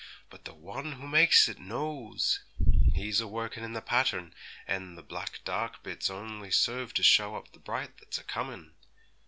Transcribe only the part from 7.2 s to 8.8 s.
up the bright that's a comin'.'